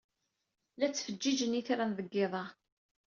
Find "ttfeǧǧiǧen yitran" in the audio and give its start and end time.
0.89-1.91